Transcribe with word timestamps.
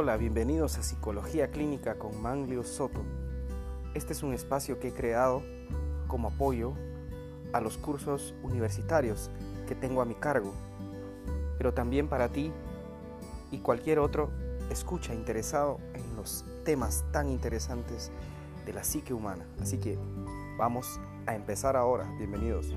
Hola, 0.00 0.16
bienvenidos 0.16 0.78
a 0.78 0.84
Psicología 0.84 1.50
Clínica 1.50 1.98
con 1.98 2.22
Manglio 2.22 2.62
Soto. 2.62 3.00
Este 3.94 4.12
es 4.12 4.22
un 4.22 4.32
espacio 4.32 4.78
que 4.78 4.90
he 4.90 4.92
creado 4.92 5.42
como 6.06 6.28
apoyo 6.28 6.74
a 7.52 7.60
los 7.60 7.78
cursos 7.78 8.32
universitarios 8.44 9.28
que 9.66 9.74
tengo 9.74 10.00
a 10.00 10.04
mi 10.04 10.14
cargo, 10.14 10.54
pero 11.56 11.74
también 11.74 12.06
para 12.06 12.28
ti 12.28 12.52
y 13.50 13.58
cualquier 13.58 13.98
otro 13.98 14.30
escucha 14.70 15.14
interesado 15.14 15.80
en 15.94 16.14
los 16.14 16.44
temas 16.64 17.04
tan 17.10 17.28
interesantes 17.28 18.12
de 18.66 18.72
la 18.72 18.84
psique 18.84 19.12
humana. 19.12 19.48
Así 19.60 19.78
que 19.78 19.98
vamos 20.56 21.00
a 21.26 21.34
empezar 21.34 21.76
ahora. 21.76 22.08
Bienvenidos. 22.18 22.72